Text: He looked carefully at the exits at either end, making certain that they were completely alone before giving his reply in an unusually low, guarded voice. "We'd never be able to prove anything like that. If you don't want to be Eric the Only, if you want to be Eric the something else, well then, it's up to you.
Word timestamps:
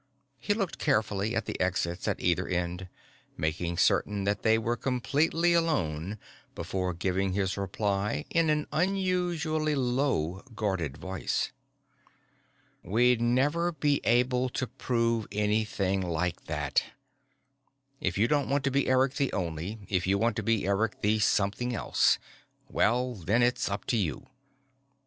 He 0.39 0.55
looked 0.55 0.79
carefully 0.79 1.35
at 1.35 1.45
the 1.45 1.61
exits 1.61 2.07
at 2.07 2.19
either 2.19 2.47
end, 2.47 2.87
making 3.37 3.77
certain 3.77 4.23
that 4.23 4.41
they 4.41 4.57
were 4.57 4.75
completely 4.75 5.53
alone 5.53 6.17
before 6.55 6.95
giving 6.95 7.33
his 7.33 7.55
reply 7.55 8.25
in 8.31 8.49
an 8.49 8.65
unusually 8.73 9.75
low, 9.75 10.43
guarded 10.55 10.97
voice. 10.97 11.51
"We'd 12.81 13.21
never 13.21 13.71
be 13.71 14.01
able 14.03 14.49
to 14.49 14.65
prove 14.65 15.27
anything 15.31 16.01
like 16.01 16.45
that. 16.47 16.83
If 17.99 18.17
you 18.17 18.27
don't 18.27 18.49
want 18.49 18.63
to 18.63 18.71
be 18.71 18.87
Eric 18.87 19.13
the 19.13 19.31
Only, 19.33 19.85
if 19.87 20.07
you 20.07 20.17
want 20.17 20.35
to 20.37 20.41
be 20.41 20.65
Eric 20.65 20.99
the 21.01 21.19
something 21.19 21.75
else, 21.75 22.17
well 22.67 23.13
then, 23.13 23.43
it's 23.43 23.69
up 23.69 23.85
to 23.85 23.97
you. 23.97 24.25